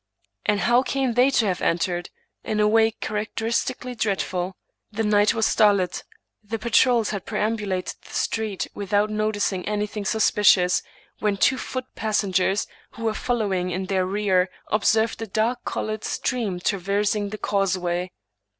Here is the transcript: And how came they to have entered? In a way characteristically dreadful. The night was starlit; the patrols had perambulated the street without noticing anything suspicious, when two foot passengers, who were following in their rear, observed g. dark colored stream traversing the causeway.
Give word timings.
And 0.47 0.61
how 0.61 0.81
came 0.81 1.13
they 1.13 1.29
to 1.29 1.45
have 1.45 1.61
entered? 1.61 2.09
In 2.43 2.59
a 2.59 2.67
way 2.67 2.89
characteristically 2.89 3.93
dreadful. 3.93 4.55
The 4.91 5.03
night 5.03 5.35
was 5.35 5.45
starlit; 5.45 6.03
the 6.43 6.57
patrols 6.57 7.11
had 7.11 7.27
perambulated 7.27 7.97
the 8.03 8.15
street 8.15 8.67
without 8.73 9.11
noticing 9.11 9.63
anything 9.67 10.05
suspicious, 10.05 10.81
when 11.19 11.37
two 11.37 11.59
foot 11.59 11.85
passengers, 11.93 12.65
who 12.93 13.03
were 13.03 13.13
following 13.13 13.69
in 13.69 13.85
their 13.85 14.07
rear, 14.07 14.49
observed 14.71 15.19
g. 15.19 15.27
dark 15.27 15.65
colored 15.65 16.03
stream 16.03 16.59
traversing 16.59 17.29
the 17.29 17.37
causeway. 17.37 18.09